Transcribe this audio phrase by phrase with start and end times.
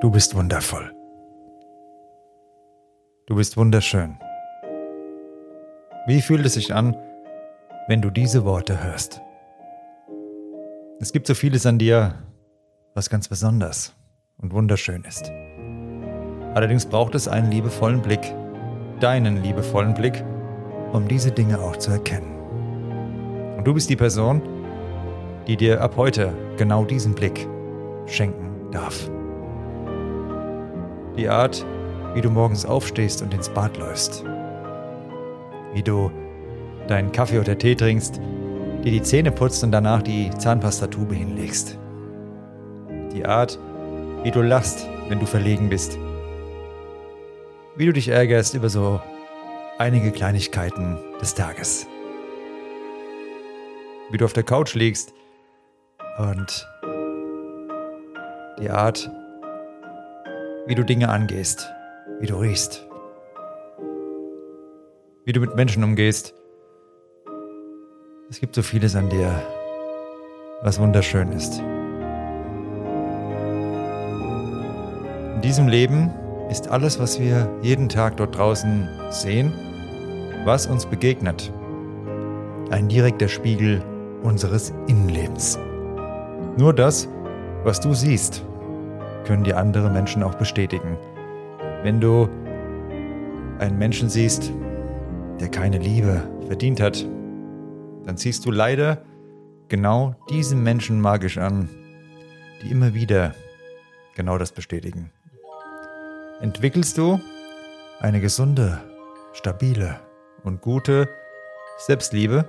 [0.00, 0.92] Du bist wundervoll.
[3.26, 4.18] Du bist wunderschön.
[6.06, 6.96] Wie fühlt es sich an,
[7.88, 9.22] wenn du diese Worte hörst?
[11.00, 12.22] Es gibt so vieles an dir,
[12.94, 13.94] was ganz besonders
[14.36, 15.30] und wunderschön ist.
[16.54, 18.34] Allerdings braucht es einen liebevollen Blick,
[19.00, 20.22] deinen liebevollen Blick,
[20.92, 22.34] um diese Dinge auch zu erkennen.
[23.56, 24.42] Und du bist die Person,
[25.46, 27.48] die dir ab heute genau diesen Blick
[28.06, 29.08] schenken darf.
[31.16, 31.64] Die Art,
[32.14, 34.24] wie du morgens aufstehst und ins Bad läufst.
[35.72, 36.10] Wie du
[36.88, 38.20] deinen Kaffee oder Tee trinkst,
[38.82, 41.78] dir die Zähne putzt und danach die Zahnpastatube hinlegst.
[43.12, 43.60] Die Art,
[44.24, 45.98] wie du lachst, wenn du verlegen bist.
[47.76, 49.00] Wie du dich ärgerst über so
[49.78, 51.86] einige Kleinigkeiten des Tages.
[54.10, 55.14] Wie du auf der Couch liegst
[56.18, 56.66] und
[58.58, 59.10] die Art,
[60.66, 61.70] wie du Dinge angehst,
[62.20, 62.86] wie du riechst,
[65.24, 66.34] wie du mit Menschen umgehst.
[68.30, 69.30] Es gibt so vieles an dir,
[70.62, 71.58] was wunderschön ist.
[75.34, 76.10] In diesem Leben
[76.48, 79.52] ist alles, was wir jeden Tag dort draußen sehen,
[80.46, 81.52] was uns begegnet,
[82.70, 83.82] ein direkter Spiegel
[84.22, 85.58] unseres Innenlebens.
[86.56, 87.06] Nur das,
[87.64, 88.42] was du siehst,
[89.24, 90.96] können dir andere Menschen auch bestätigen.
[91.82, 92.28] Wenn du
[93.58, 94.52] einen Menschen siehst,
[95.40, 97.04] der keine Liebe verdient hat,
[98.04, 99.02] dann siehst du leider
[99.68, 101.68] genau diesen Menschen magisch an,
[102.62, 103.34] die immer wieder
[104.14, 105.10] genau das bestätigen.
[106.40, 107.20] Entwickelst du
[108.00, 108.80] eine gesunde,
[109.32, 110.00] stabile
[110.42, 111.08] und gute
[111.78, 112.48] Selbstliebe,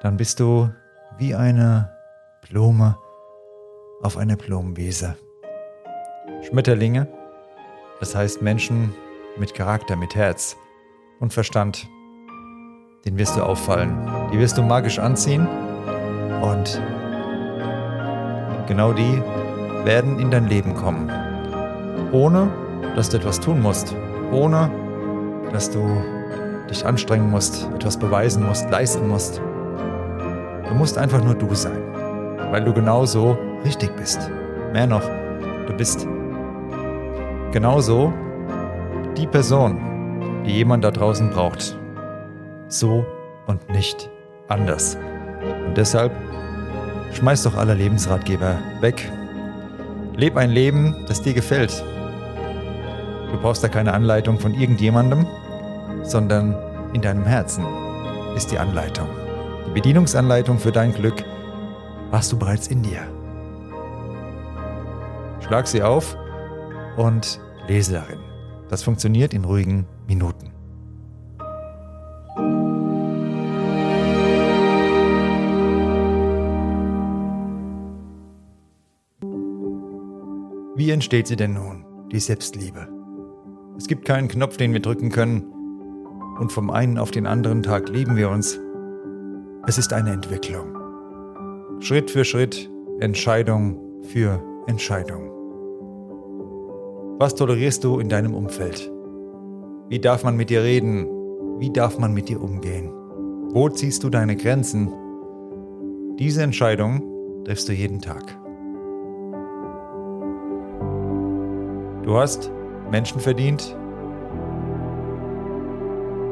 [0.00, 0.70] dann bist du
[1.18, 1.90] wie eine
[2.48, 2.96] Blume
[4.02, 5.16] auf einer Blumenwiese.
[6.42, 7.08] Schmetterlinge,
[8.00, 8.94] das heißt Menschen
[9.38, 10.56] mit Charakter, mit Herz
[11.20, 11.88] und Verstand,
[13.04, 13.96] den wirst du auffallen,
[14.32, 15.46] die wirst du magisch anziehen
[16.40, 16.80] und
[18.66, 19.22] genau die
[19.84, 21.10] werden in dein Leben kommen,
[22.12, 22.50] ohne
[22.94, 23.94] dass du etwas tun musst,
[24.32, 24.70] ohne
[25.52, 25.80] dass du
[26.70, 29.40] dich anstrengen musst, etwas beweisen musst, leisten musst.
[30.68, 31.82] Du musst einfach nur du sein,
[32.50, 34.30] weil du genauso richtig bist.
[34.72, 35.02] Mehr noch,
[35.66, 36.06] du bist
[37.52, 38.12] genauso
[39.16, 41.78] die Person, die jemand da draußen braucht.
[42.68, 43.04] So
[43.46, 44.10] und nicht
[44.48, 44.96] anders.
[45.66, 46.12] Und deshalb
[47.14, 49.10] schmeiß doch alle Lebensratgeber weg.
[50.16, 51.84] Leb ein Leben, das dir gefällt.
[53.30, 55.26] Du brauchst da keine Anleitung von irgendjemandem,
[56.02, 56.56] sondern
[56.92, 57.64] in deinem Herzen
[58.36, 59.08] ist die Anleitung.
[59.66, 61.24] Die Bedienungsanleitung für dein Glück
[62.10, 63.00] hast du bereits in dir.
[65.40, 66.16] Schlag sie auf
[66.98, 68.18] und lese darin.
[68.68, 70.52] Das funktioniert in ruhigen Minuten.
[80.76, 82.88] Wie entsteht sie denn nun, die Selbstliebe?
[83.76, 85.44] Es gibt keinen Knopf, den wir drücken können
[86.38, 88.58] und vom einen auf den anderen Tag lieben wir uns.
[89.66, 90.76] Es ist eine Entwicklung.
[91.80, 92.68] Schritt für Schritt,
[93.00, 95.37] Entscheidung für Entscheidung.
[97.20, 98.92] Was tolerierst du in deinem Umfeld?
[99.88, 101.04] Wie darf man mit dir reden?
[101.58, 102.92] Wie darf man mit dir umgehen?
[103.50, 104.92] Wo ziehst du deine Grenzen?
[106.16, 107.02] Diese Entscheidung
[107.44, 108.38] triffst du jeden Tag.
[112.04, 112.52] Du hast
[112.92, 113.76] Menschen verdient,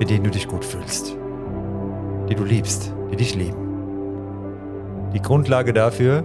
[0.00, 1.16] mit denen du dich gut fühlst,
[2.28, 5.12] die du liebst, die dich lieben.
[5.14, 6.24] Die Grundlage dafür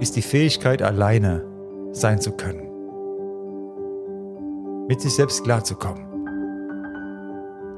[0.00, 1.44] ist die Fähigkeit, alleine
[1.92, 2.67] sein zu können
[4.88, 6.04] mit sich selbst klarzukommen.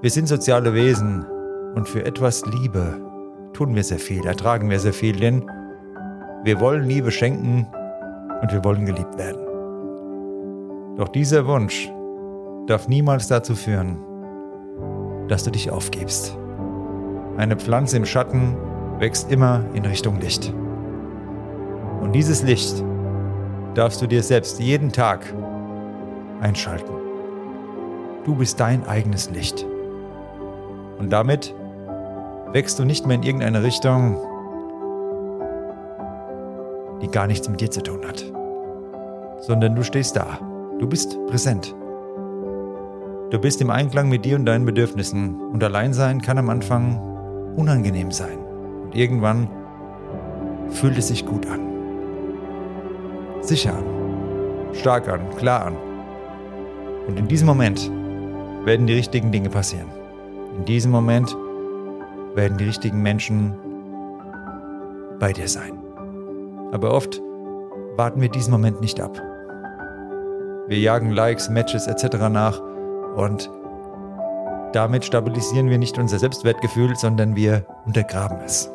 [0.01, 1.27] Wir sind soziale Wesen
[1.75, 3.01] und für etwas Liebe
[3.53, 5.45] tun wir sehr viel, ertragen wir sehr viel, denn
[6.45, 7.67] wir wollen Liebe schenken
[8.41, 9.41] und wir wollen geliebt werden.
[10.97, 11.91] Doch dieser Wunsch
[12.67, 13.99] darf niemals dazu führen,
[15.29, 16.37] dass du dich aufgibst.
[17.37, 18.57] Eine Pflanze im Schatten
[18.99, 20.53] wächst immer in Richtung Licht.
[22.01, 22.83] Und dieses Licht
[23.75, 25.35] darfst du dir selbst jeden Tag
[26.41, 27.00] einschalten.
[28.31, 29.67] Du bist dein eigenes Licht.
[31.01, 31.53] Und damit
[32.53, 34.19] wächst du nicht mehr in irgendeine Richtung,
[37.03, 38.25] die gar nichts mit dir zu tun hat,
[39.41, 40.39] sondern du stehst da.
[40.79, 41.75] Du bist präsent.
[43.31, 47.01] Du bist im Einklang mit dir und deinen Bedürfnissen und Alleinsein kann am Anfang
[47.57, 48.39] unangenehm sein.
[48.85, 49.51] Und irgendwann
[50.69, 51.59] fühlt es sich gut an.
[53.41, 54.73] Sicher an.
[54.73, 55.77] stark an, klar an.
[57.09, 57.91] Und in diesem Moment
[58.65, 59.91] werden die richtigen Dinge passieren.
[60.57, 61.35] In diesem Moment
[62.35, 63.55] werden die richtigen Menschen
[65.19, 65.79] bei dir sein.
[66.73, 67.21] Aber oft
[67.97, 69.21] warten wir diesen Moment nicht ab.
[70.69, 72.29] Wir jagen Likes, Matches etc.
[72.31, 72.61] nach
[73.17, 73.51] und
[74.73, 78.71] damit stabilisieren wir nicht unser Selbstwertgefühl, sondern wir untergraben es.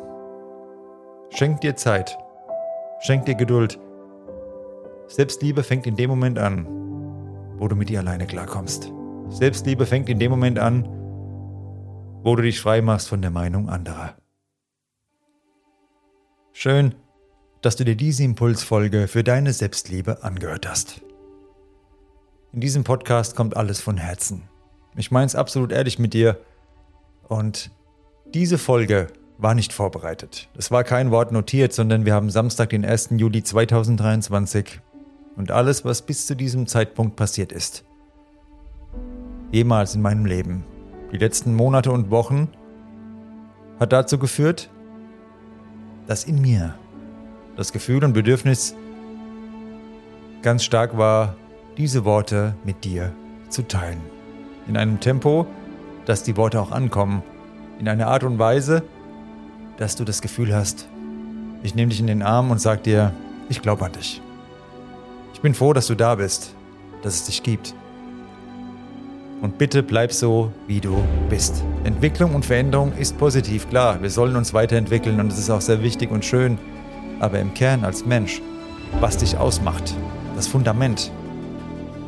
[1.30, 2.18] Schenk dir Zeit.
[3.00, 3.78] Schenk dir Geduld.
[5.06, 6.66] Selbstliebe fängt in dem Moment an,
[7.58, 8.92] wo du mit dir alleine klarkommst.
[9.28, 10.84] Selbstliebe fängt in dem Moment an,
[12.22, 14.16] wo du dich frei machst von der Meinung anderer.
[16.52, 16.94] Schön,
[17.60, 21.02] dass du dir diese Impulsfolge für deine Selbstliebe angehört hast.
[22.52, 24.42] In diesem Podcast kommt alles von Herzen.
[24.96, 26.40] Ich meine es absolut ehrlich mit dir.
[27.28, 27.70] Und
[28.32, 29.08] diese Folge
[29.38, 30.48] war nicht vorbereitet.
[30.56, 33.10] Es war kein Wort notiert, sondern wir haben Samstag, den 1.
[33.12, 34.80] Juli 2023
[35.36, 37.85] und alles, was bis zu diesem Zeitpunkt passiert ist.
[39.52, 40.64] Jemals in meinem Leben.
[41.12, 42.48] Die letzten Monate und Wochen
[43.78, 44.70] hat dazu geführt,
[46.06, 46.74] dass in mir
[47.56, 48.74] das Gefühl und Bedürfnis
[50.42, 51.36] ganz stark war,
[51.76, 53.12] diese Worte mit dir
[53.48, 54.00] zu teilen.
[54.66, 55.46] In einem Tempo,
[56.06, 57.22] dass die Worte auch ankommen.
[57.78, 58.82] In einer Art und Weise,
[59.76, 60.88] dass du das Gefühl hast,
[61.62, 63.12] ich nehme dich in den Arm und sage dir,
[63.48, 64.22] ich glaube an dich.
[65.34, 66.54] Ich bin froh, dass du da bist,
[67.02, 67.74] dass es dich gibt.
[69.46, 71.62] Und bitte bleib so, wie du bist.
[71.84, 74.02] Entwicklung und Veränderung ist positiv, klar.
[74.02, 76.58] Wir sollen uns weiterentwickeln und es ist auch sehr wichtig und schön.
[77.20, 78.42] Aber im Kern als Mensch,
[78.98, 79.94] was dich ausmacht,
[80.34, 81.12] das Fundament,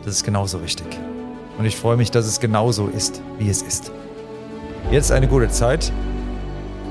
[0.05, 0.88] das ist genauso wichtig.
[1.58, 3.93] Und ich freue mich, dass es genauso ist, wie es ist.
[4.91, 5.93] Jetzt eine gute Zeit.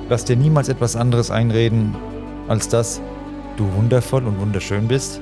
[0.08, 1.94] Lass dir niemals etwas anderes einreden,
[2.48, 3.02] als dass
[3.58, 5.20] du wundervoll und wunderschön bist.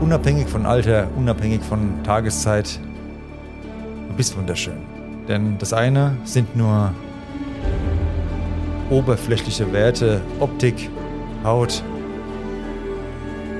[0.00, 2.80] Unabhängig von Alter, unabhängig von Tageszeit.
[4.16, 4.78] Bist wunderschön.
[5.28, 6.92] Denn das eine sind nur
[8.90, 10.90] oberflächliche Werte, Optik,
[11.44, 11.82] Haut.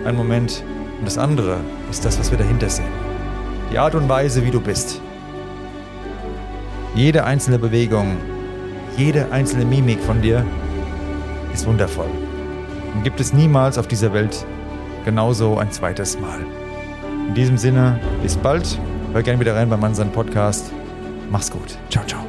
[0.05, 0.63] Ein Moment.
[0.99, 1.59] Und das andere
[1.91, 3.07] ist das, was wir dahinter sehen
[3.73, 5.01] die Art und Weise, wie du bist.
[6.95, 8.17] Jede einzelne Bewegung,
[8.97, 10.47] jede einzelne Mimik von dir
[11.53, 12.09] ist wundervoll.
[12.95, 14.47] Und gibt es niemals auf dieser Welt
[15.05, 16.41] genauso ein zweites Mal.
[17.29, 18.79] In diesem Sinne, bis bald.
[19.13, 20.71] Hör gerne wieder rein bei Mansan Podcast.
[21.31, 21.79] Mach's gut.
[21.91, 22.26] Ciao, ciao.